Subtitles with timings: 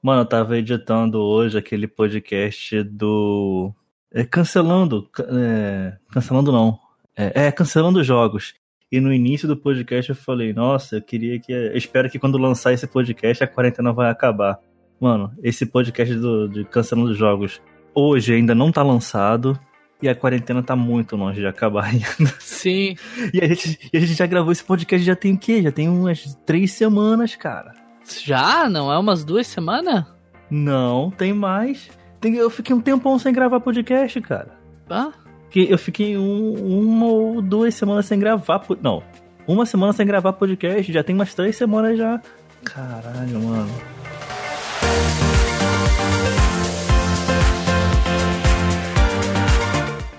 [0.00, 3.74] Mano, eu tava editando hoje aquele podcast do.
[4.12, 5.08] É, cancelando.
[5.18, 6.78] É, cancelando não.
[7.16, 8.54] É, é, cancelando jogos.
[8.90, 11.52] E no início do podcast eu falei, nossa, eu queria que.
[11.52, 14.60] Eu espero que quando lançar esse podcast a quarentena vai acabar.
[15.00, 17.60] Mano, esse podcast do, de cancelando jogos
[17.94, 19.58] hoje ainda não tá lançado.
[20.00, 22.32] E a quarentena tá muito longe de acabar ainda.
[22.38, 22.94] Sim.
[23.34, 25.60] E a gente, e a gente já gravou esse podcast já tem o quê?
[25.60, 27.87] Já tem umas três semanas, cara.
[28.16, 28.68] Já?
[28.68, 30.04] Não é umas duas semanas?
[30.50, 31.90] Não, tem mais.
[32.20, 34.58] Tem, eu fiquei um tempão sem gravar podcast, cara.
[34.88, 35.12] Ah?
[35.50, 38.62] Que eu fiquei um, uma ou duas semanas sem gravar.
[38.80, 39.02] Não,
[39.46, 40.92] uma semana sem gravar podcast.
[40.92, 42.20] Já tem umas três semanas já.
[42.64, 43.70] Caralho, mano.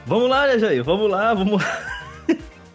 [0.05, 0.83] Vamos lá, Jair?
[0.83, 1.88] Vamos lá, vamos lá.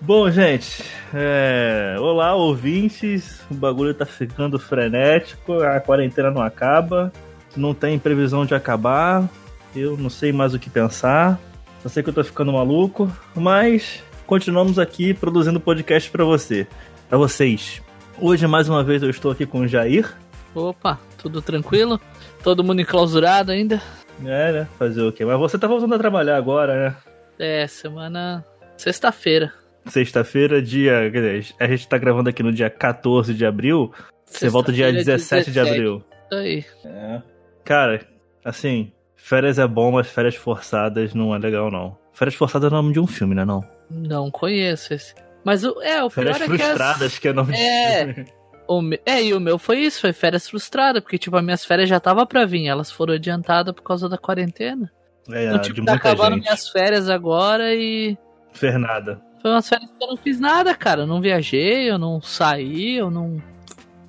[0.06, 1.96] Bom, gente, é...
[1.98, 3.40] olá, ouvintes.
[3.50, 7.10] O bagulho tá ficando frenético, a quarentena não acaba,
[7.56, 9.26] não tem previsão de acabar.
[9.74, 11.40] Eu não sei mais o que pensar.
[11.82, 16.66] Eu sei que eu tô ficando maluco, mas continuamos aqui produzindo podcast para você,
[17.08, 17.80] para vocês.
[18.20, 20.14] Hoje mais uma vez eu estou aqui com o Jair.
[20.54, 21.98] Opa, tudo tranquilo?
[22.42, 23.80] Todo mundo enclausurado ainda?
[24.22, 24.68] É, né?
[24.78, 25.24] Fazer o quê?
[25.24, 26.96] Mas você tá voltando a trabalhar agora, né?
[27.38, 28.44] É, semana
[28.76, 31.10] sexta-feira sexta-feira, dia.
[31.58, 33.92] A gente tá gravando aqui no dia 14 de abril.
[34.24, 36.04] Você volta dia 17, 17 de abril.
[36.30, 36.64] Isso aí.
[36.84, 37.22] É.
[37.64, 38.00] Cara,
[38.44, 41.96] assim, férias é bom, mas férias forçadas não é legal, não.
[42.12, 43.44] Férias forçadas é o nome de um filme, né?
[43.44, 43.62] Não?
[43.90, 45.14] Não conheço esse.
[45.44, 47.18] Mas o, é, o Férias pior frustradas, é que, as...
[47.18, 48.32] que é o nome é, de filme.
[48.66, 48.98] O me...
[49.04, 52.00] É, e o meu foi isso, foi férias frustradas, porque, tipo, as minhas férias já
[52.00, 54.90] tava pra vir, elas foram adiantadas por causa da quarentena.
[55.30, 56.44] É, então, tipo, de tá muita acabando gente.
[56.44, 58.16] minhas férias agora e.
[58.52, 59.20] Fernada.
[59.44, 61.02] Foi umas férias que eu não fiz nada, cara.
[61.02, 63.42] Eu não viajei, eu não saí, eu não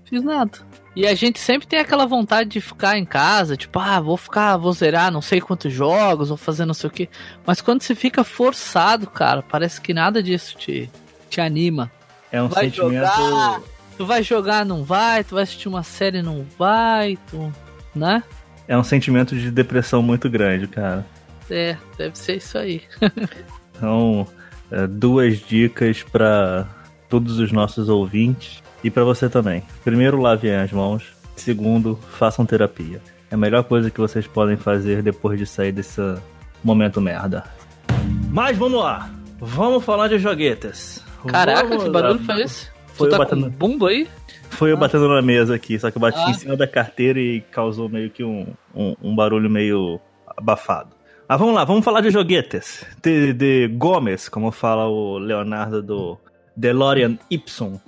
[0.06, 0.60] fiz nada.
[0.96, 4.56] E a gente sempre tem aquela vontade de ficar em casa, tipo, ah, vou ficar,
[4.56, 7.10] vou zerar não sei quantos jogos, vou fazer não sei o que.
[7.46, 10.90] Mas quando você fica forçado, cara, parece que nada disso te,
[11.30, 11.92] te anima.
[12.32, 12.94] É um Vai sentimento.
[13.06, 13.62] jogar,
[13.98, 17.52] tu vai jogar, não vai, tu vai assistir uma série, não vai, tu.
[17.94, 18.24] né?
[18.70, 21.06] É um sentimento de depressão muito grande, cara.
[21.52, 22.84] É, deve ser isso aí.
[23.78, 24.26] Então,
[24.72, 26.68] é, duas dicas para
[27.10, 29.64] todos os nossos ouvintes e para você também.
[29.84, 31.04] Primeiro, lavem as mãos.
[31.36, 33.02] Segundo, façam terapia.
[33.30, 36.00] É a melhor coisa que vocês podem fazer depois de sair desse
[36.64, 37.44] momento merda.
[38.32, 39.10] Mas vamos lá.
[39.40, 41.04] Vamos falar de joguetas.
[41.28, 42.26] Caraca, Vamos que barulho lá.
[42.26, 42.70] foi esse?
[42.94, 44.08] Foi tu eu tá batendo- com bumbo aí?
[44.52, 44.80] Foi eu Ah.
[44.80, 46.30] batendo na mesa aqui, só que eu bati Ah.
[46.30, 50.00] em cima da carteira e causou meio que um, um, um barulho meio
[50.38, 50.95] abafado.
[51.28, 52.86] Mas vamos lá, vamos falar de joguetas.
[53.02, 56.18] De, de Gomes, como fala o Leonardo do
[56.56, 57.40] DeLorean Y,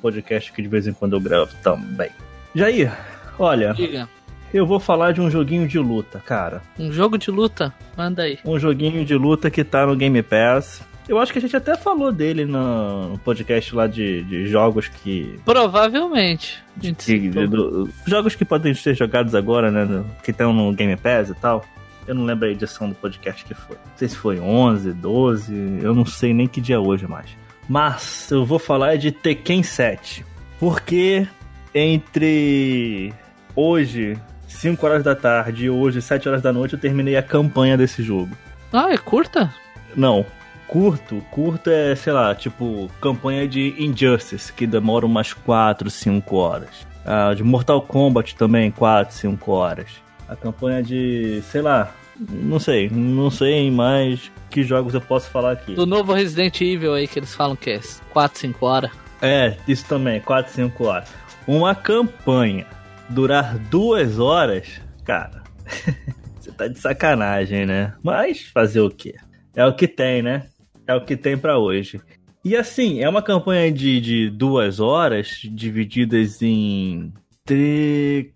[0.01, 2.09] podcast que de vez em quando eu gravo também.
[2.55, 2.91] Jair,
[3.37, 4.09] olha, Diga.
[4.53, 6.61] eu vou falar de um joguinho de luta, cara.
[6.79, 7.71] Um jogo de luta?
[7.95, 8.39] Manda aí.
[8.43, 10.81] Um joguinho de luta que tá no Game Pass.
[11.07, 15.39] Eu acho que a gente até falou dele no podcast lá de, de jogos que
[15.45, 16.61] Provavelmente.
[16.81, 20.03] Que- do- jogos que podem ser jogados agora, né?
[20.23, 21.63] Que estão no Game Pass e tal.
[22.07, 23.75] Eu não lembro a edição do podcast que foi.
[23.75, 27.29] Não sei se foi 11, 12, eu não sei nem que dia é hoje mais.
[27.67, 30.25] Mas eu vou falar de Tekken 7.
[30.57, 31.27] Porque
[31.75, 33.13] entre
[33.55, 37.77] hoje, 5 horas da tarde, e hoje, 7 horas da noite, eu terminei a campanha
[37.77, 38.35] desse jogo.
[38.71, 39.53] Ah, é curta?
[39.95, 40.25] Não,
[40.67, 46.87] curto, curto é, sei lá, tipo, campanha de Injustice, que demora umas 4, 5 horas.
[47.05, 50.06] Ah, de Mortal Kombat também, 4, 5 horas.
[50.27, 55.51] A campanha de, sei lá, não sei, não sei mais que jogos eu posso falar
[55.51, 55.75] aqui.
[55.75, 57.79] Do novo Resident Evil aí que eles falam que é
[58.11, 58.91] 4, 5 horas.
[59.21, 61.09] É, isso também, 4, 5 horas.
[61.47, 62.65] Uma campanha
[63.09, 65.43] durar duas horas, cara,
[66.39, 67.93] você tá de sacanagem, né?
[68.03, 69.15] Mas fazer o quê?
[69.55, 70.47] É o que tem, né?
[70.85, 72.01] É o que tem pra hoje.
[72.43, 77.11] E assim, é uma campanha de, de duas horas, divididas em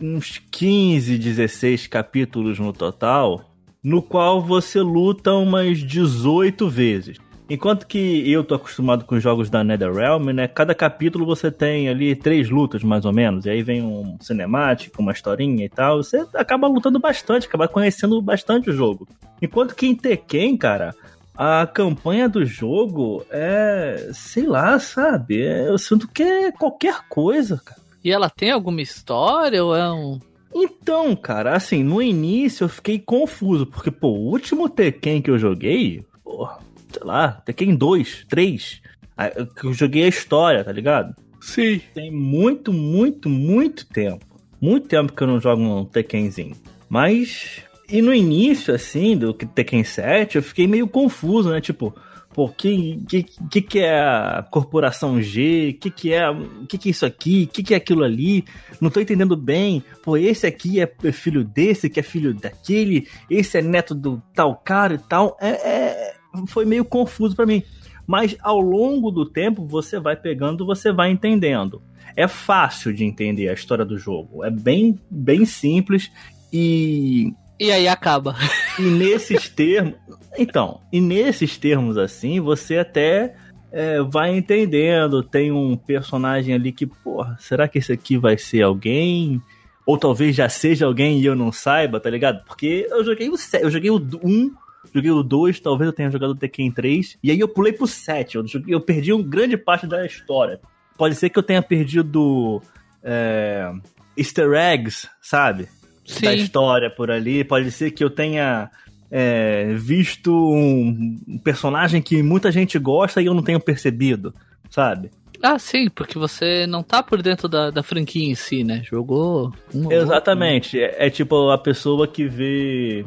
[0.01, 3.51] uns 15, 16 capítulos no total,
[3.83, 7.17] no qual você luta umas 18 vezes.
[7.53, 10.47] Enquanto que eu tô acostumado com os jogos da NetherRealm, né?
[10.47, 13.45] Cada capítulo você tem ali três lutas, mais ou menos.
[13.45, 16.01] E aí vem um cinemático, uma historinha e tal.
[16.01, 19.05] Você acaba lutando bastante, acaba conhecendo bastante o jogo.
[19.41, 20.95] Enquanto que em Tekken, cara,
[21.35, 24.11] a campanha do jogo é.
[24.13, 25.41] sei lá, sabe?
[25.41, 27.80] É- eu sinto que é qualquer coisa, cara.
[28.03, 30.19] E ela tem alguma história ou é um.
[30.53, 35.39] Então, cara, assim, no início eu fiquei confuso, porque, pô, o último Tekken que eu
[35.39, 36.49] joguei, pô,
[36.91, 38.81] sei lá, Tekken 2, 3,
[39.15, 41.15] ah, que eu joguei a história, tá ligado?
[41.39, 41.81] Sim.
[41.93, 44.25] Tem muito, muito, muito tempo.
[44.59, 46.55] Muito tempo que eu não jogo um Tekkenzinho.
[46.87, 47.63] Mas.
[47.89, 51.59] E no início, assim, do Tekken 7, eu fiquei meio confuso, né?
[51.59, 51.93] Tipo,
[52.33, 55.77] pô, que, que, que, que é a corporação G?
[55.79, 56.23] Que que é,
[56.67, 57.45] que que é isso aqui?
[57.47, 58.43] Que que é aquilo ali?
[58.79, 59.83] Não tô entendendo bem.
[60.03, 64.55] Pô, esse aqui é filho desse, que é filho daquele, esse é neto do tal
[64.55, 65.37] cara e tal.
[65.39, 66.13] É, é
[66.47, 67.63] foi meio confuso para mim.
[68.07, 71.81] Mas ao longo do tempo você vai pegando, você vai entendendo.
[72.15, 74.43] É fácil de entender a história do jogo.
[74.43, 76.11] É bem, bem simples
[76.51, 78.35] e e aí acaba.
[78.79, 79.93] E nesses termos.
[80.37, 83.35] Então, e nesses termos assim, você até
[83.71, 85.23] é, vai entendendo.
[85.23, 89.41] Tem um personagem ali que, porra, será que esse aqui vai ser alguém?
[89.85, 92.43] Ou talvez já seja alguém e eu não saiba, tá ligado?
[92.45, 94.53] Porque eu joguei o eu joguei o 1,
[94.93, 97.87] joguei o 2, talvez eu tenha jogado o Tekken 3, e aí eu pulei pro
[97.87, 98.35] 7.
[98.35, 100.59] Eu, joguei, eu perdi uma grande parte da história.
[100.97, 102.61] Pode ser que eu tenha perdido
[103.03, 103.71] é,
[104.15, 105.67] easter eggs, sabe?
[106.05, 106.25] Sim.
[106.25, 107.43] da história por ali.
[107.43, 108.69] Pode ser que eu tenha
[109.11, 114.33] é, visto um personagem que muita gente gosta e eu não tenho percebido,
[114.69, 115.11] sabe?
[115.43, 118.81] Ah, sim, porque você não tá por dentro da, da franquia em si, né?
[118.83, 119.51] Jogou.
[119.73, 120.79] Um Exatamente.
[120.79, 123.03] É, é, tipo a pessoa que vê.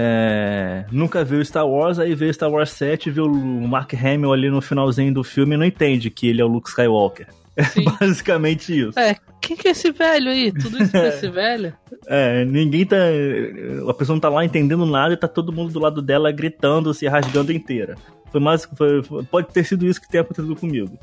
[0.00, 4.48] É, nunca viu Star Wars, aí vê Star Wars 7 vê o Mark Hamill ali
[4.48, 7.26] no finalzinho do filme e não entende que ele é o Luke Skywalker.
[7.56, 7.62] É
[7.98, 8.96] basicamente isso.
[8.96, 10.52] É, quem que é esse velho aí?
[10.52, 11.74] Tudo isso pra esse velho?
[12.06, 12.96] É, ninguém tá.
[13.88, 16.92] A pessoa não tá lá entendendo nada e tá todo mundo do lado dela gritando,
[16.94, 17.96] se rasgando inteira.
[18.30, 18.68] Foi mais.
[18.76, 20.98] Foi, pode ter sido isso que tem acontecido comigo.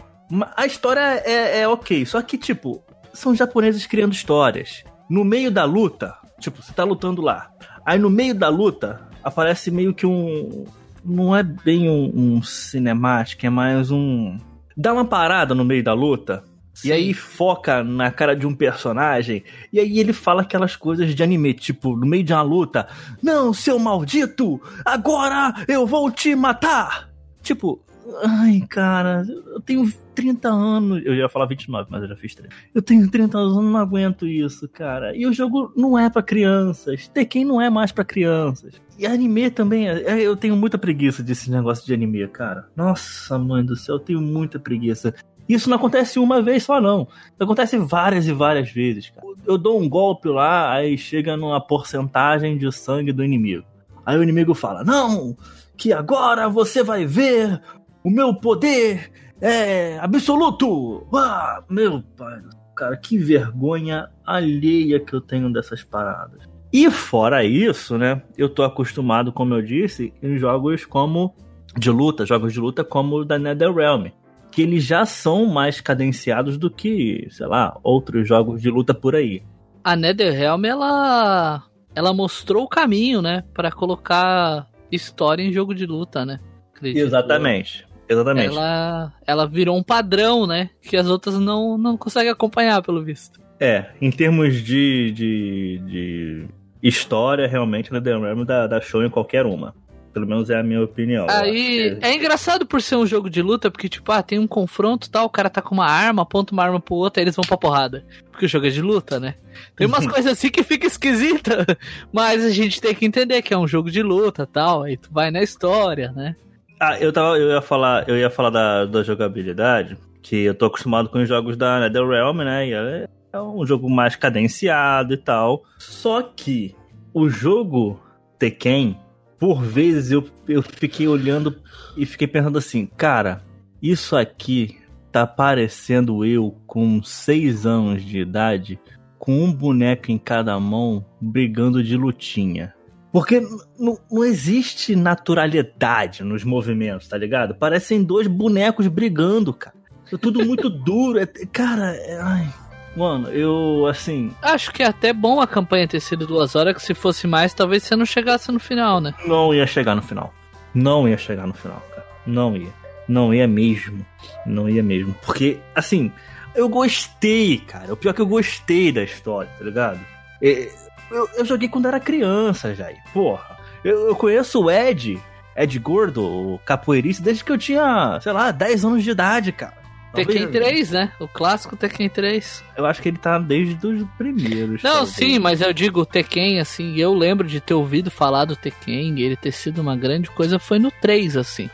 [0.55, 2.83] A história é, é ok, só que, tipo,
[3.13, 4.83] são japoneses criando histórias.
[5.09, 7.51] No meio da luta, tipo, você tá lutando lá.
[7.85, 10.65] Aí no meio da luta, aparece meio que um.
[11.03, 14.37] Não é bem um, um cinemático, é mais um.
[14.75, 16.43] Dá uma parada no meio da luta
[16.75, 16.89] Sim.
[16.89, 21.23] E aí foca na cara de um personagem, e aí ele fala aquelas coisas de
[21.23, 22.87] anime, tipo, no meio de uma luta:
[23.23, 27.09] Não, seu maldito, agora eu vou te matar!
[27.41, 27.81] Tipo,
[28.23, 31.01] ai, cara, eu tenho 30 anos.
[31.05, 32.55] Eu ia falar 29, mas eu já fiz 30.
[32.73, 35.15] Eu tenho 30 anos, eu não aguento isso, cara.
[35.15, 37.07] E o jogo não é para crianças.
[37.07, 38.73] Tekken não é mais para crianças.
[38.97, 42.67] E anime também, é, eu tenho muita preguiça desse negócio de anime, cara.
[42.75, 45.13] Nossa, mãe do céu, eu tenho muita preguiça.
[45.47, 47.07] Isso não acontece uma vez só, não.
[47.25, 49.25] Isso acontece várias e várias vezes, cara.
[49.45, 53.63] Eu dou um golpe lá, aí chega numa porcentagem de sangue do inimigo.
[54.05, 55.37] Aí o inimigo fala: Não,
[55.77, 57.61] que agora você vai ver
[58.03, 59.11] o meu poder
[59.41, 61.07] é absoluto!
[61.13, 62.41] Ah, meu pai,
[62.75, 66.47] cara, que vergonha alheia que eu tenho dessas paradas.
[66.71, 71.33] E fora isso, né, eu tô acostumado, como eu disse, em jogos como
[71.77, 74.07] de luta, jogos de luta como o da NetherRealm
[74.55, 79.13] que eles já são mais cadenciados do que, sei lá, outros jogos de luta por
[79.13, 79.43] aí.
[79.83, 81.61] A NetherRealm, ela
[81.93, 86.39] ela mostrou o caminho, né, para colocar história em jogo de luta, né?
[86.73, 87.05] Acredito.
[87.05, 87.85] Exatamente.
[88.07, 88.47] Exatamente.
[88.47, 90.69] Ela, ela virou um padrão, né?
[90.81, 93.41] Que as outras não, não conseguem acompanhar, pelo visto.
[93.59, 96.47] É, em termos de, de, de
[96.81, 99.73] história, realmente, a NetherRealm dá, dá show em qualquer uma.
[100.15, 101.27] Pelo menos é a minha opinião.
[101.29, 102.07] Aí é...
[102.07, 102.15] é...
[102.15, 105.29] engraçado por ser um jogo de luta, porque, tipo, ah, tem um confronto tal, o
[105.29, 108.05] cara tá com uma arma, aponta uma arma pro outro, aí eles vão pra porrada.
[108.31, 109.35] Porque o jogo é de luta, né?
[109.75, 111.65] Tem umas coisas assim que fica esquisita,
[112.13, 115.09] mas a gente tem que entender que é um jogo de luta tal, aí tu
[115.11, 116.33] vai na história, né?
[116.79, 120.67] Ah, eu, tava, eu ia falar, eu ia falar da, da jogabilidade, que eu tô
[120.67, 122.69] acostumado com os jogos da NetherRealm, né?
[122.69, 125.65] E é, é um jogo mais cadenciado e tal.
[125.77, 126.73] Só que
[127.13, 127.99] o jogo
[128.39, 128.97] Tekken
[129.39, 131.55] por vezes eu, eu fiquei olhando
[131.97, 133.41] e fiquei pensando assim, cara,
[133.81, 134.77] isso aqui
[135.11, 138.79] tá parecendo eu com seis anos de idade,
[139.17, 142.73] com um boneco em cada mão, brigando de lutinha.
[143.11, 143.41] Porque
[143.79, 147.55] não existe naturalidade nos movimentos, tá ligado?
[147.55, 149.75] Parecem dois bonecos brigando, cara.
[150.11, 151.17] É tudo muito duro.
[151.17, 152.53] É, cara, é, ai,
[152.95, 154.33] Mano, eu, assim.
[154.41, 157.53] Acho que é até bom a campanha ter sido duas horas, que se fosse mais,
[157.53, 159.13] talvez você não chegasse no final, né?
[159.27, 160.33] Não ia chegar no final.
[160.73, 162.05] Não ia chegar no final, cara.
[162.25, 162.69] Não ia.
[163.07, 164.05] Não ia mesmo.
[164.45, 165.13] Não ia mesmo.
[165.25, 166.11] Porque, assim,
[166.55, 167.93] eu gostei, cara.
[167.93, 169.99] O pior é que eu gostei da história, tá ligado?
[170.41, 172.89] Eu, eu joguei quando era criança, já.
[173.13, 173.57] Porra.
[173.83, 175.21] Eu, eu conheço o Ed,
[175.55, 179.84] Ed Gordo, o capoeirista, desde que eu tinha, sei lá, 10 anos de idade, cara.
[180.15, 181.11] Tekken 3, né?
[181.19, 182.63] O clássico Tekken 3.
[182.77, 184.81] Eu acho que ele tá desde os primeiros.
[184.81, 185.15] Não, talvez.
[185.15, 189.35] sim, mas eu digo Tekken, assim, eu lembro de ter ouvido falar do Tekken, ele
[189.35, 191.69] ter sido uma grande coisa, foi no 3, assim.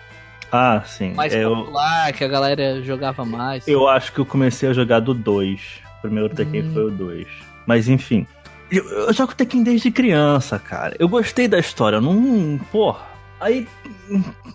[0.52, 1.14] Ah, sim.
[1.14, 1.56] Mais eu...
[1.56, 3.68] popular, que a galera jogava mais.
[3.68, 5.62] Eu acho que eu comecei a jogar do 2.
[5.98, 6.74] O primeiro Tekken hum.
[6.74, 7.28] foi o 2.
[7.66, 8.28] Mas enfim.
[8.70, 10.96] Eu, eu jogo Tekken desde criança, cara.
[11.00, 12.02] Eu gostei da história.
[12.02, 12.60] Não.
[12.72, 13.06] Porra.
[13.40, 13.68] Aí.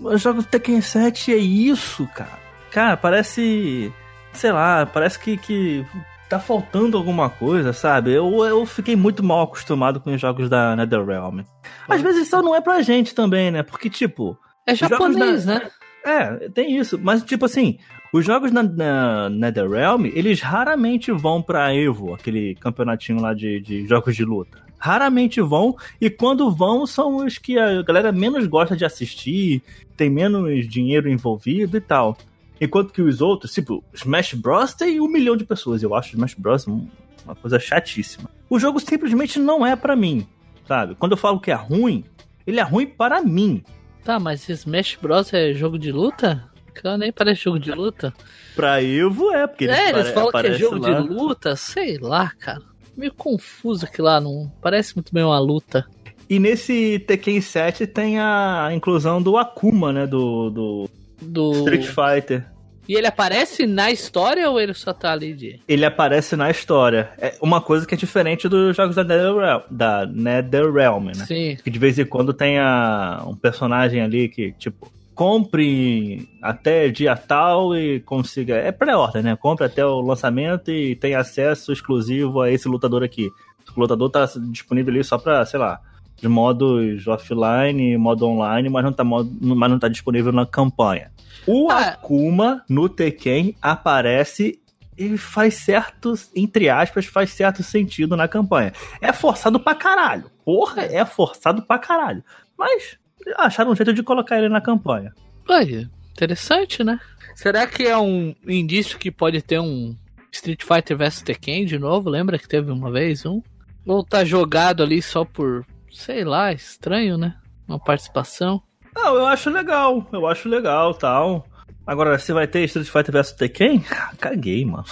[0.00, 2.45] Eu jogo Tekken 7 e é isso, cara.
[2.76, 3.90] Cara, parece.
[4.34, 5.38] Sei lá, parece que.
[5.38, 5.82] que
[6.28, 8.12] tá faltando alguma coisa, sabe?
[8.12, 11.40] Eu, eu fiquei muito mal acostumado com os jogos da NetherRealm.
[11.88, 13.62] Às vezes só não é pra gente também, né?
[13.62, 14.38] Porque, tipo.
[14.66, 15.54] É japonês, da...
[15.54, 15.70] né?
[16.04, 17.00] É, tem isso.
[17.02, 17.78] Mas, tipo assim,
[18.12, 23.86] os jogos na, na NetherRealm, eles raramente vão pra Evo, aquele campeonatinho lá de, de
[23.86, 24.62] jogos de luta.
[24.78, 29.62] Raramente vão, e quando vão, são os que a galera menos gosta de assistir,
[29.96, 32.14] tem menos dinheiro envolvido e tal.
[32.60, 34.74] Enquanto que os outros, tipo, Smash Bros.
[34.74, 35.82] tem um milhão de pessoas.
[35.82, 36.66] Eu acho Smash Bros.
[36.66, 38.30] uma coisa chatíssima.
[38.48, 40.26] O jogo simplesmente não é para mim,
[40.66, 40.94] sabe?
[40.94, 42.04] Quando eu falo que é ruim,
[42.46, 43.62] ele é ruim para mim.
[44.04, 46.48] Tá, mas Smash Bros é jogo de luta?
[46.74, 48.12] Que nem parece jogo de luta.
[48.54, 51.00] Pra Evo é, porque eles, é, eles falam que é jogo lá.
[51.00, 52.62] de luta, sei lá, cara.
[52.96, 55.86] Meio confuso aqui lá, não parece muito bem uma luta.
[56.28, 60.06] E nesse Tekken 7 tem a inclusão do Akuma, né?
[60.06, 61.52] Do, do, do...
[61.52, 62.46] Street Fighter.
[62.88, 65.60] E ele aparece na história ou ele só tá ali de.
[65.66, 67.10] Ele aparece na história.
[67.18, 71.14] É uma coisa que é diferente dos jogos da NetherRealm, da NetherRealm né?
[71.26, 71.56] Sim.
[71.62, 77.16] Que de vez em quando tem a, um personagem ali que, tipo, compre até dia
[77.16, 78.54] tal e consiga.
[78.54, 79.34] É pré-ordem, né?
[79.34, 83.28] Compre até o lançamento e tem acesso exclusivo a esse lutador aqui.
[83.76, 85.80] O lutador tá disponível ali só pra, sei lá,
[86.16, 91.10] de modos offline, modo online, mas não tá, modo, mas não tá disponível na campanha.
[91.46, 91.90] O ah.
[91.90, 94.60] Akuma no Tekken aparece
[94.98, 98.72] e faz certo, entre aspas, faz certo sentido na campanha.
[99.00, 100.30] É forçado pra caralho.
[100.44, 102.24] Porra, é forçado pra caralho.
[102.56, 102.96] Mas
[103.36, 105.12] acharam um jeito de colocar ele na campanha.
[105.48, 106.98] Aí, interessante, né?
[107.34, 109.94] Será que é um indício que pode ter um
[110.32, 112.08] Street Fighter vs Tekken de novo?
[112.08, 113.42] Lembra que teve uma vez um?
[113.86, 117.36] Ou tá jogado ali só por, sei lá, estranho, né?
[117.66, 118.62] Uma participação.
[118.94, 121.46] Não, eu acho legal, eu acho legal tal.
[121.86, 123.84] Agora, você vai ter Street Fighter vs Tekken?
[124.18, 124.84] Caguei, mano.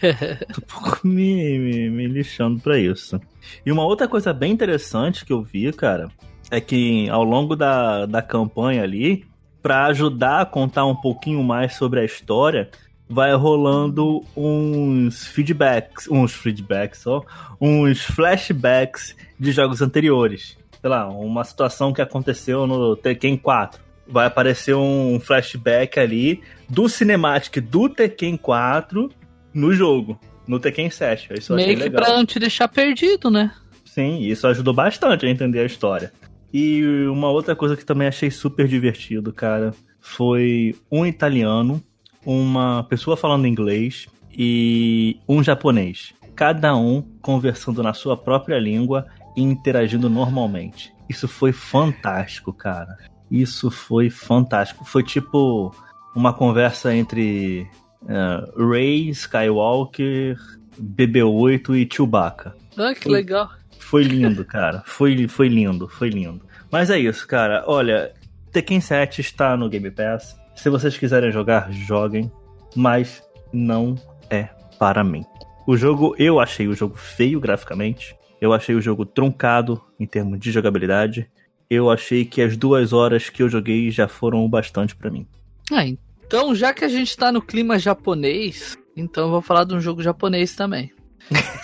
[0.52, 3.20] Tô um pouco me, me, me lixando pra isso.
[3.64, 6.08] E uma outra coisa bem interessante que eu vi, cara,
[6.50, 9.26] é que ao longo da, da campanha ali,
[9.62, 12.70] para ajudar a contar um pouquinho mais sobre a história,
[13.10, 17.22] vai rolando uns feedbacks, uns feedbacks, ó,
[17.60, 23.80] uns flashbacks de jogos anteriores sei lá, uma situação que aconteceu no Tekken 4.
[24.08, 29.10] Vai aparecer um flashback ali do cinematic do Tekken 4
[29.52, 31.34] no jogo, no Tekken 7.
[31.38, 32.02] Isso Meio que legal.
[32.02, 33.52] pra não te deixar perdido, né?
[33.84, 36.12] Sim, isso ajudou bastante a entender a história.
[36.52, 41.80] E uma outra coisa que também achei super divertido, cara, foi um italiano,
[42.24, 46.14] uma pessoa falando inglês e um japonês.
[46.34, 50.92] Cada um conversando na sua própria língua e interagindo normalmente.
[51.08, 52.96] Isso foi fantástico, cara.
[53.30, 54.84] Isso foi fantástico.
[54.84, 55.74] Foi tipo
[56.14, 57.66] uma conversa entre
[58.02, 60.38] uh, Ray, Skywalker,
[60.80, 62.54] BB-8 e Chewbacca.
[62.76, 63.50] Ah, que foi, legal.
[63.78, 64.82] Foi lindo, cara.
[64.86, 66.42] Foi, foi lindo, foi lindo.
[66.70, 67.64] Mas é isso, cara.
[67.66, 68.12] Olha,
[68.52, 70.39] Tekken 7 está no Game Pass.
[70.60, 72.30] Se vocês quiserem jogar, joguem.
[72.76, 73.94] Mas não
[74.28, 75.24] é para mim.
[75.66, 78.14] O jogo, eu achei o jogo feio graficamente.
[78.38, 81.30] Eu achei o jogo truncado em termos de jogabilidade.
[81.70, 85.26] Eu achei que as duas horas que eu joguei já foram o bastante para mim.
[85.72, 89.74] Ah, então já que a gente tá no clima japonês, então eu vou falar de
[89.74, 90.92] um jogo japonês também.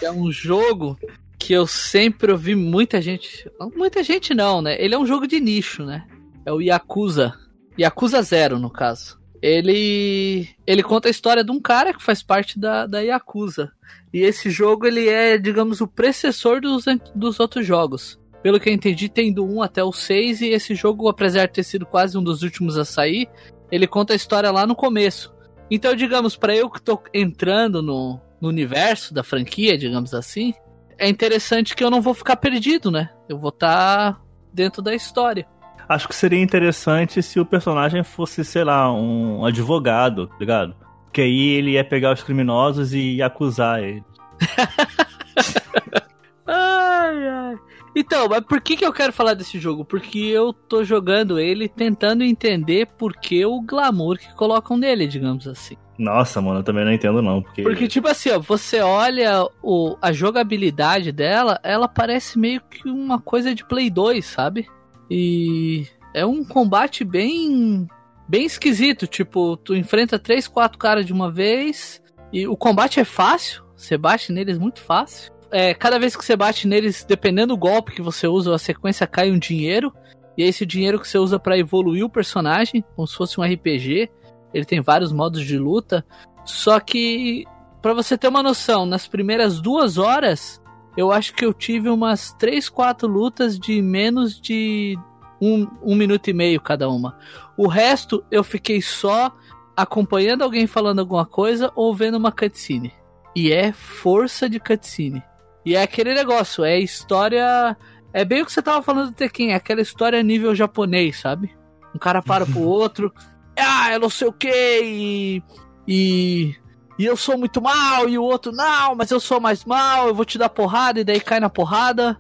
[0.02, 0.98] é um jogo
[1.38, 3.46] que eu sempre ouvi muita gente.
[3.76, 4.82] Muita gente não, né?
[4.82, 6.06] Ele é um jogo de nicho, né?
[6.46, 7.34] É o Yakuza.
[7.78, 9.18] Yakuza Zero, no caso.
[9.42, 10.48] Ele.
[10.66, 13.70] Ele conta a história de um cara que faz parte da, da Yakuza.
[14.12, 18.18] E esse jogo ele é, digamos, o precessor dos, dos outros jogos.
[18.42, 21.54] Pelo que eu entendi, tem do 1 até o 6 e esse jogo, apesar de
[21.54, 23.28] ter sido quase um dos últimos a sair,
[23.70, 25.34] ele conta a história lá no começo.
[25.70, 30.54] Então, digamos, para eu que tô entrando no, no universo da franquia, digamos assim,
[30.98, 33.10] é interessante que eu não vou ficar perdido, né?
[33.28, 34.20] Eu vou estar tá
[34.52, 35.46] dentro da história.
[35.88, 40.74] Acho que seria interessante se o personagem fosse, sei lá, um advogado, tá ligado?
[41.12, 44.02] Que aí ele ia pegar os criminosos e ia acusar ele.
[46.46, 47.56] ai, ai.
[47.94, 49.84] Então, mas por que, que eu quero falar desse jogo?
[49.84, 55.48] Porque eu tô jogando ele tentando entender por que o glamour que colocam nele, digamos
[55.48, 55.76] assim.
[55.98, 57.40] Nossa, mano, eu também não entendo não.
[57.40, 62.86] Porque, porque tipo assim, ó, você olha o, a jogabilidade dela, ela parece meio que
[62.86, 64.68] uma coisa de Play 2, sabe?
[65.10, 67.86] E é um combate bem
[68.28, 69.06] bem esquisito.
[69.06, 72.02] Tipo, tu enfrenta três, quatro caras de uma vez.
[72.32, 73.64] E o combate é fácil.
[73.76, 75.32] Você bate neles muito fácil.
[75.50, 79.06] é, cada vez que você bate neles, dependendo do golpe que você usa, a sequência
[79.06, 79.92] cai um dinheiro.
[80.36, 83.44] E é esse dinheiro que você usa para evoluir o personagem, como se fosse um
[83.44, 84.10] RPG.
[84.52, 86.04] Ele tem vários modos de luta.
[86.44, 87.44] Só que,
[87.80, 90.60] para você ter uma noção, nas primeiras duas horas,
[90.96, 94.98] eu acho que eu tive umas 3, 4 lutas de menos de
[95.40, 97.18] um, um minuto e meio cada uma.
[97.56, 99.34] O resto eu fiquei só
[99.76, 102.92] acompanhando alguém falando alguma coisa ou vendo uma cutscene.
[103.34, 105.22] E é força de cutscene.
[105.64, 107.76] E é aquele negócio, é história.
[108.12, 111.54] É bem o que você tava falando do Tekken, é aquela história nível japonês, sabe?
[111.94, 113.12] Um cara para pro outro,
[113.58, 114.48] ah, eu não sei o que,
[114.82, 115.42] e,
[115.86, 116.54] e.
[116.98, 120.14] E eu sou muito mal, e o outro, não, mas eu sou mais mal, eu
[120.14, 122.18] vou te dar porrada, e daí cai na porrada.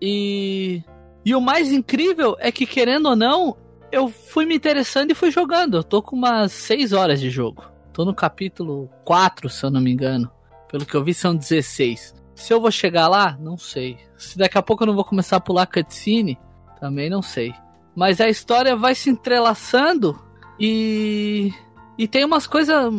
[0.00, 0.82] E.
[1.24, 3.56] E o mais incrível é que, querendo ou não,
[3.92, 5.76] eu fui me interessando e fui jogando.
[5.76, 7.64] Eu tô com umas 6 horas de jogo.
[7.92, 10.30] Tô no capítulo 4, se eu não me engano.
[10.68, 12.14] Pelo que eu vi, são 16.
[12.34, 13.98] Se eu vou chegar lá, não sei.
[14.16, 16.38] Se daqui a pouco eu não vou começar a pular cutscene,
[16.80, 17.54] também não sei.
[17.94, 20.18] Mas a história vai se entrelaçando
[20.58, 21.52] e.
[21.98, 22.92] E tem umas coisas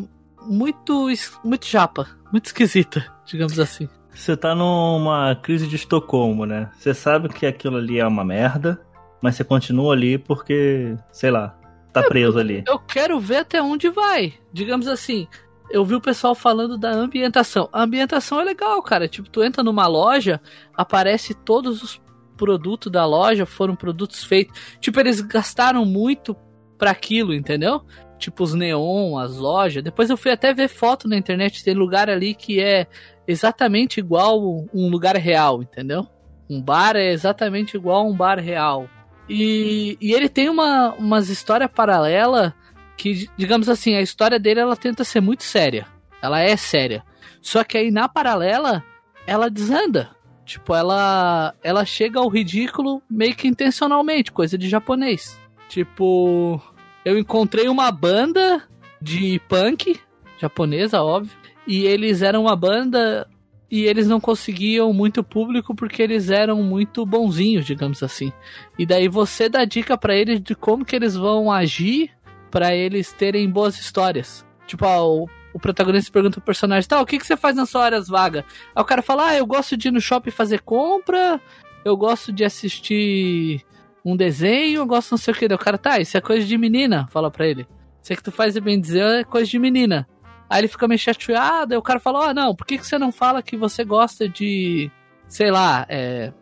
[0.45, 1.07] muito.
[1.43, 3.88] muito japa, muito esquisita, digamos assim.
[4.13, 6.69] Você tá numa crise de Estocolmo, né?
[6.77, 8.79] Você sabe que aquilo ali é uma merda,
[9.21, 11.57] mas você continua ali porque, sei lá,
[11.91, 12.63] tá é, preso ali.
[12.67, 14.33] Eu quero ver até onde vai.
[14.51, 15.27] Digamos assim,
[15.69, 17.67] eu vi o pessoal falando da ambientação.
[17.73, 19.07] A ambientação é legal, cara.
[19.07, 20.39] Tipo, tu entra numa loja,
[20.75, 22.01] aparece todos os
[22.38, 24.59] produtos da loja foram produtos feitos.
[24.79, 26.35] Tipo, eles gastaram muito
[26.77, 27.83] para aquilo, entendeu?
[28.17, 29.84] Tipo, os neon, as lojas.
[29.84, 31.63] Depois eu fui até ver foto na internet.
[31.63, 32.88] Tem lugar ali que é
[33.27, 36.08] exatamente igual um lugar real, entendeu?
[36.50, 38.88] Um bar é exatamente igual a um bar real.
[39.27, 42.53] E, e ele tem uma, umas histórias paralelas
[42.98, 45.88] que, digamos assim, a história dele ela tenta ser muito séria.
[46.22, 47.03] Ela é séria.
[47.41, 48.84] Só que aí na paralela,
[49.27, 50.12] ela desanda.
[50.46, 55.39] Tipo, ela ela chega ao ridículo meio que intencionalmente, coisa de japonês.
[55.70, 56.61] Tipo,
[57.05, 58.63] eu encontrei uma banda
[59.01, 60.00] de punk
[60.39, 61.35] japonesa, óbvio,
[61.68, 63.27] e eles eram uma banda
[63.70, 68.31] e eles não conseguiam muito público porque eles eram muito bonzinhos, digamos assim.
[68.77, 72.11] E daí você dá dica para eles de como que eles vão agir
[72.51, 74.46] para eles terem boas histórias.
[74.68, 77.70] Tipo, ah, o, o protagonista pergunta pro personagem, tá, o que, que você faz nas
[77.70, 78.46] suas horas vagas?
[78.75, 81.42] Aí o cara fala, ah, eu gosto de ir no shopping fazer compra,
[81.83, 83.66] eu gosto de assistir
[84.05, 85.46] um desenho, eu gosto não sei o que.
[85.46, 87.68] o cara, tá, isso é coisa de menina, fala pra ele.
[88.01, 90.07] Isso é que tu faz bem dizer é coisa de menina.
[90.50, 92.98] Aí ele fica meio chateado, aí o cara fala, ah, não, por que, que você
[92.98, 94.92] não fala que você gosta de,
[95.27, 96.33] sei lá, é,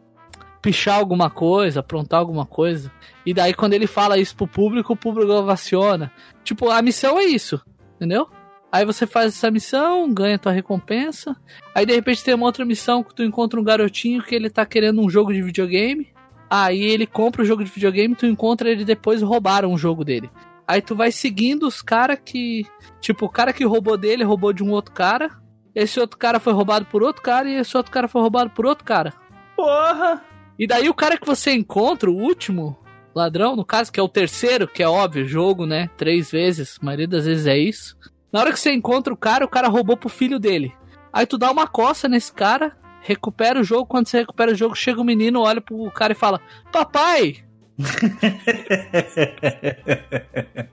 [0.62, 2.92] pichar alguma coisa, aprontar alguma coisa.
[3.26, 6.12] E daí quando ele fala isso pro público, o público ovaciona.
[6.44, 7.62] Tipo, a missão é isso,
[7.96, 8.28] entendeu?
[8.72, 11.36] Aí você faz essa missão, ganha tua recompensa.
[11.76, 14.66] Aí de repente tem uma outra missão que tu encontra um garotinho que ele tá
[14.66, 16.08] querendo um jogo de videogame.
[16.54, 20.30] Aí ele compra o jogo de videogame, tu encontra ele depois roubaram o jogo dele.
[20.68, 22.66] Aí tu vai seguindo os caras que.
[23.00, 25.32] Tipo, o cara que roubou dele roubou de um outro cara.
[25.74, 28.66] Esse outro cara foi roubado por outro cara e esse outro cara foi roubado por
[28.66, 29.14] outro cara.
[29.56, 30.22] Porra!
[30.60, 32.78] E daí o cara que você encontra, o último
[33.16, 35.90] ladrão, no caso, que é o terceiro, que é óbvio, jogo, né?
[35.96, 37.96] Três vezes, a maioria das vezes é isso.
[38.32, 40.74] Na hora que você encontra o cara, o cara roubou pro filho dele.
[41.14, 43.86] Aí tu dá uma coça nesse cara, recupera o jogo.
[43.86, 46.40] Quando você recupera o jogo, chega o menino, olha pro cara e fala:
[46.72, 47.38] Papai!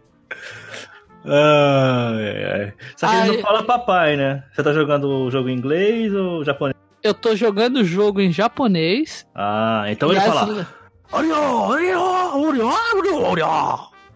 [1.24, 2.72] ai, ai.
[2.96, 4.44] Só que ele não fala papai, né?
[4.52, 6.78] Você tá jogando o jogo em inglês ou japonês?
[7.02, 9.26] eu tô jogando o jogo em japonês.
[9.34, 10.66] Ah, então ele fala.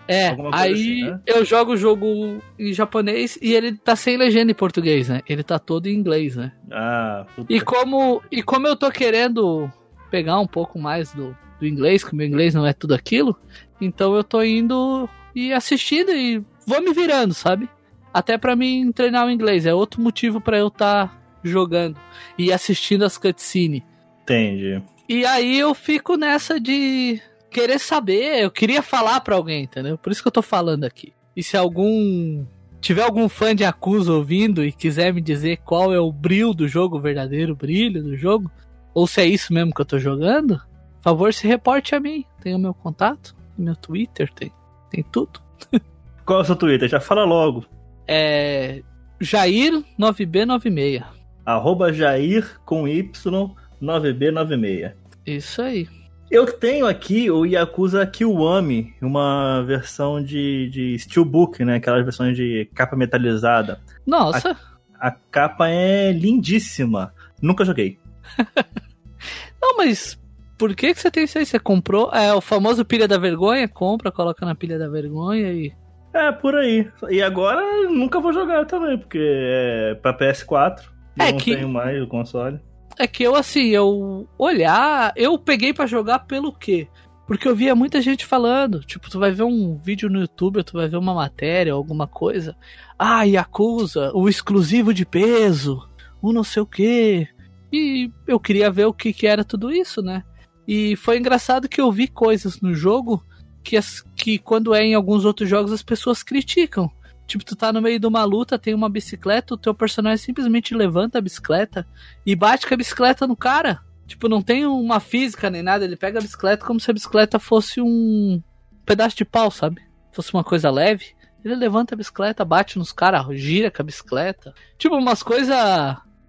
[0.09, 1.21] É, aí assim, né?
[1.27, 5.21] eu jogo o jogo em japonês e ele tá sem legenda em português, né?
[5.29, 6.53] Ele tá todo em inglês, né?
[6.71, 7.53] Ah, puta.
[7.53, 9.71] E como, e como eu tô querendo
[10.11, 13.37] pegar um pouco mais do, do inglês, que o meu inglês não é tudo aquilo,
[13.81, 17.69] então eu tô indo e assistindo e vou me virando, sabe?
[18.13, 19.65] Até para mim treinar o inglês.
[19.65, 21.99] É outro motivo para eu estar tá jogando
[22.37, 23.83] e assistindo as cutscenes.
[24.23, 24.83] Entendi.
[25.09, 27.21] E aí eu fico nessa de
[27.53, 29.97] querer saber, eu queria falar para alguém, entendeu?
[29.97, 31.13] Por isso que eu tô falando aqui.
[31.37, 32.45] E se algum
[32.81, 36.67] tiver algum fã de Acusa ouvindo e quiser me dizer qual é o brilho do
[36.67, 38.51] jogo, o verdadeiro brilho do jogo,
[38.93, 42.25] ou se é isso mesmo que eu tô jogando, por favor, se reporte a mim.
[42.41, 44.51] Tem o meu contato, meu Twitter, tem,
[44.91, 45.41] tem tudo.
[46.27, 46.89] Qual é o seu Twitter?
[46.89, 47.65] Já fala logo.
[48.09, 48.83] É
[49.21, 51.05] Jair9B96
[51.45, 53.51] arroba Jair com Y
[53.83, 54.93] 9B96.
[55.27, 55.89] Isso aí.
[56.33, 61.77] Eu tenho aqui o Yakuza Kiwami, uma versão de, de Steelbook, né?
[61.77, 63.79] Aquelas versões de capa metalizada.
[64.07, 64.57] Nossa!
[64.99, 67.13] A, a capa é lindíssima.
[67.43, 67.99] Nunca joguei.
[69.61, 70.19] Não, mas
[70.57, 71.45] por que, que você tem isso aí?
[71.45, 72.11] Você comprou?
[72.15, 73.69] É o famoso pilha da vergonha?
[73.69, 75.71] Compra, coloca na pilha da vergonha e.
[76.15, 76.91] É, por aí.
[77.11, 80.81] E agora nunca vou jogar também, porque é pra PS4.
[81.19, 82.59] É não que- tenho mais o console.
[82.99, 86.89] É que eu, assim, eu olhar, eu peguei pra jogar pelo quê?
[87.27, 88.81] Porque eu via muita gente falando.
[88.81, 92.07] Tipo, tu vai ver um vídeo no YouTube, ou tu vai ver uma matéria, alguma
[92.07, 92.57] coisa.
[92.99, 95.89] Ah, Yakuza, o exclusivo de peso,
[96.21, 97.29] o não sei o quê.
[97.73, 100.23] E eu queria ver o que, que era tudo isso, né?
[100.69, 103.25] E foi engraçado que eu vi coisas no jogo
[103.63, 106.91] que, as, que quando é em alguns outros jogos as pessoas criticam.
[107.33, 110.75] Tipo, tu tá no meio de uma luta, tem uma bicicleta, o teu personagem simplesmente
[110.75, 111.87] levanta a bicicleta
[112.27, 113.81] e bate com a bicicleta no cara.
[114.07, 117.39] Tipo, não tem uma física nem nada, ele pega a bicicleta como se a bicicleta
[117.39, 118.43] fosse um
[118.85, 119.81] pedaço de pau, sabe?
[120.13, 121.15] Fosse uma coisa leve.
[121.43, 124.53] Ele levanta a bicicleta, bate nos caras, gira com a bicicleta.
[124.77, 125.57] Tipo, umas coisas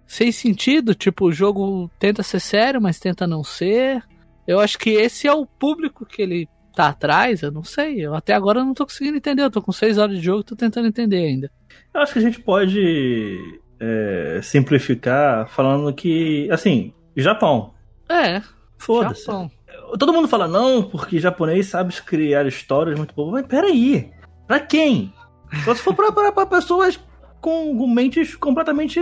[0.06, 0.94] sem sentido.
[0.94, 4.02] Tipo, o jogo tenta ser sério, mas tenta não ser.
[4.46, 8.04] Eu acho que esse é o público que ele tá atrás, eu não sei.
[8.04, 9.42] Eu até agora não tô conseguindo entender.
[9.42, 11.50] Eu tô com 6 horas de jogo, tô tentando entender ainda.
[11.92, 13.38] Eu acho que a gente pode
[13.80, 17.72] é, simplificar falando que, assim, Japão.
[18.08, 18.42] É,
[18.78, 19.24] Foda-se.
[19.24, 19.50] Japão.
[19.98, 23.32] Todo mundo fala, não, porque japonês sabe criar histórias muito boas.
[23.32, 24.10] Mas peraí,
[24.46, 25.12] pra quem?
[25.64, 26.98] Só se for pra, pra, pra pessoas
[27.40, 29.00] com, com mentes completamente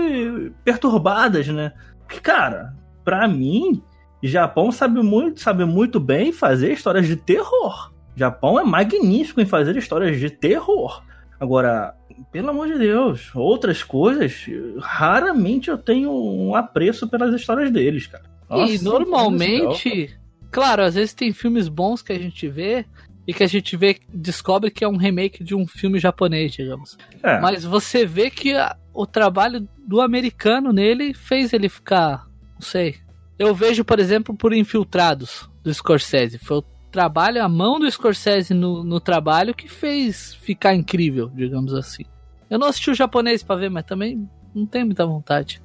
[0.65, 1.73] perturbadas, né?
[2.01, 3.83] Porque, cara, pra mim,
[4.29, 7.93] Japão sabe muito, sabe muito bem fazer histórias de terror.
[8.15, 11.03] Japão é magnífico em fazer histórias de terror.
[11.41, 11.95] Agora,
[12.31, 14.47] pelo amor de Deus, outras coisas,
[14.81, 18.25] raramente eu tenho um apreço pelas histórias deles, cara.
[18.49, 20.15] Nossa, e normalmente,
[20.51, 22.85] claro, às vezes tem filmes bons que a gente vê
[23.27, 26.99] e que a gente vê, descobre que é um remake de um filme japonês, digamos.
[27.23, 27.41] É.
[27.41, 32.97] Mas você vê que a- o trabalho do americano nele fez ele ficar, não sei.
[33.39, 36.39] Eu vejo, por exemplo, por Infiltrados do Scorsese.
[36.39, 41.75] Foi o trabalho, a mão do Scorsese no, no trabalho que fez ficar incrível, digamos
[41.75, 42.05] assim.
[42.51, 45.61] Eu não assisti o japonês pra ver, mas também não tenho muita vontade.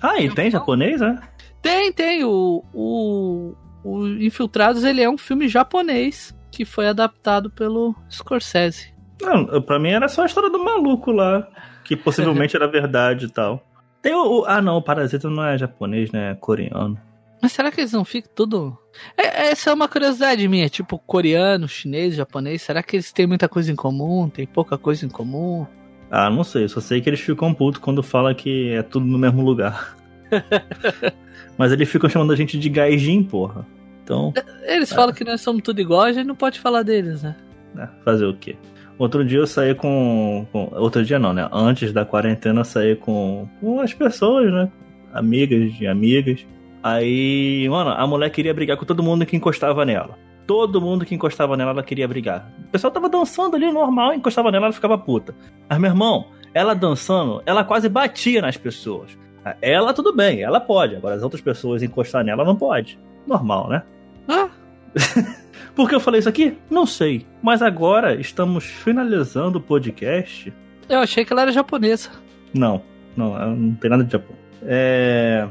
[0.00, 1.20] Ah, e tem japonês, né?
[1.60, 2.24] Tem, tem.
[2.24, 3.54] O, o,
[3.84, 8.92] o Infiltrados ele é um filme japonês que foi adaptado pelo Scorsese.
[9.20, 11.46] Não, pra mim era só a história do maluco lá,
[11.84, 13.62] que possivelmente era verdade e tal.
[14.00, 16.30] Tem o, o- Ah, não, o Parasita não é japonês, né?
[16.30, 16.98] É coreano.
[17.42, 18.78] Mas será que eles não ficam tudo.
[19.16, 22.60] É- essa é uma curiosidade minha, tipo coreano, chinês, japonês.
[22.62, 24.28] Será que eles têm muita coisa em comum?
[24.28, 25.66] Tem pouca coisa em comum?
[26.10, 29.16] Ah, não sei, só sei que eles ficam putos quando fala que é tudo no
[29.18, 29.96] mesmo lugar.
[31.56, 33.66] Mas eles ficam chamando a gente de gaijin, porra.
[34.02, 37.36] Então, Eles falam que nós somos tudo igual, a gente não pode falar deles, né?
[37.74, 38.56] né, fazer o quê?
[38.98, 41.48] Outro dia eu saí com, com- Outro dia não, né?
[41.52, 44.70] Antes da quarentena eu saí com, com as pessoas, né?
[45.12, 46.44] Amigas de amigas.
[46.82, 50.18] Aí, mano, a mulher queria brigar com todo mundo que encostava nela.
[50.46, 52.50] Todo mundo que encostava nela, ela queria brigar.
[52.66, 55.34] O pessoal tava dançando ali normal, encostava nela, ela ficava puta.
[55.68, 59.16] Mas, meu irmão, ela dançando, ela quase batia nas pessoas.
[59.62, 60.96] Ela, tudo bem, ela pode.
[60.96, 62.98] Agora, as outras pessoas encostar nela, não pode.
[63.26, 63.82] Normal, né?
[64.28, 64.48] Ah,
[65.74, 66.56] Por que eu falei isso aqui?
[66.68, 67.26] Não sei.
[67.42, 70.52] Mas agora estamos finalizando o podcast.
[70.88, 72.10] eu achei que ela era japonesa.
[72.52, 72.82] Não,
[73.16, 74.36] não, não tem nada de Japão.
[74.62, 75.46] É...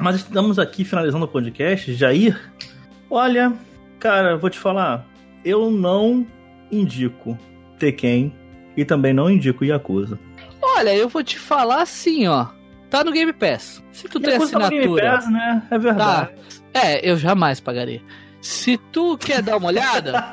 [0.00, 1.92] Mas estamos aqui finalizando o podcast.
[1.92, 2.40] Jair,
[3.10, 3.52] olha,
[3.98, 5.06] cara, vou te falar.
[5.44, 6.26] Eu não
[6.72, 7.38] indico
[7.78, 8.34] Tekken
[8.74, 10.18] e também não indico Yakuza.
[10.62, 12.46] Olha, eu vou te falar assim, ó.
[12.88, 13.84] Tá no Game Pass.
[13.92, 15.12] Se tu tem Yakuza tá no Game assinatura.
[15.12, 15.62] Pass, né?
[15.70, 16.30] É verdade.
[16.72, 18.02] É, eu jamais pagaria.
[18.40, 20.24] Se tu quer dar uma olhada,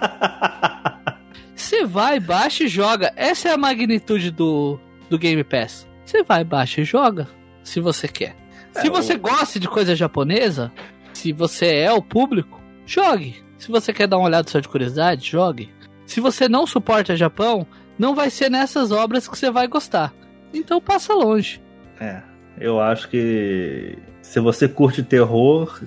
[1.53, 3.12] você vai, baixa e joga.
[3.17, 5.86] Essa é a magnitude do, do Game Pass.
[6.06, 7.27] Você vai, baixa e joga,
[7.63, 8.46] se você quer.
[8.82, 10.72] Se É, você gosta de coisa japonesa,
[11.13, 13.36] se você é o público, jogue.
[13.58, 15.70] Se você quer dar uma olhada só de curiosidade, jogue.
[16.06, 17.66] Se você não suporta Japão,
[17.98, 20.13] não vai ser nessas obras que você vai gostar.
[20.54, 21.62] Então passa longe.
[22.00, 22.22] É,
[22.60, 25.82] eu acho que se você curte terror,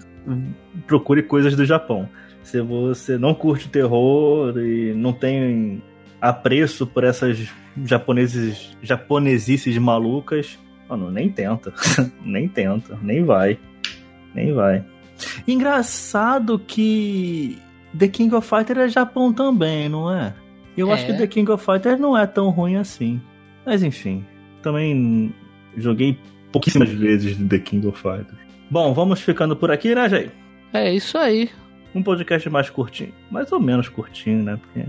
[0.87, 2.09] procure coisas do Japão.
[2.42, 5.83] Se você não curte terror e não tem
[6.20, 7.38] apreço por essas
[7.85, 10.59] japoneses, japonesices malucas,
[10.90, 11.72] mano, nem tenta.
[12.24, 13.59] nem tenta, nem vai.
[14.35, 14.85] Nem vai.
[15.46, 17.59] Engraçado que
[17.98, 20.33] The King of Fighters é Japão também, não é?
[20.76, 21.07] Eu acho É.
[21.09, 23.20] que The King of Fighters não é tão ruim assim.
[23.66, 24.24] Mas enfim,
[24.62, 25.35] também
[25.76, 26.16] joguei
[26.53, 28.38] pouquíssimas vezes The King of Fighters.
[28.70, 30.31] Bom, vamos ficando por aqui, né, Jay?
[30.72, 31.50] É isso aí.
[31.94, 33.12] Um podcast mais curtinho.
[33.31, 34.57] Mais ou menos curtinho, né?
[34.57, 34.88] Porque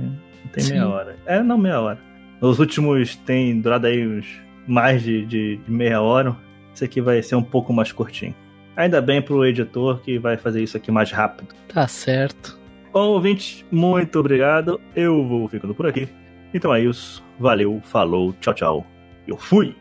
[0.53, 0.73] tem Sim.
[0.73, 1.15] meia hora.
[1.25, 1.99] É, não meia hora.
[2.39, 4.25] Os últimos tem durado aí uns
[4.67, 6.35] mais de, de, de meia hora.
[6.73, 8.35] Esse aqui vai ser um pouco mais curtinho.
[8.75, 11.53] Ainda bem pro editor que vai fazer isso aqui mais rápido.
[11.67, 12.57] Tá certo.
[12.93, 14.79] Bom, ouvintes, muito obrigado.
[14.95, 16.07] Eu vou ficando por aqui.
[16.53, 17.23] Então é isso.
[17.39, 18.85] Valeu, falou, tchau, tchau.
[19.27, 19.75] Eu fui!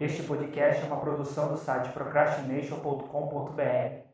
[0.00, 4.07] Este podcast é uma produção do site procrastination.com.br.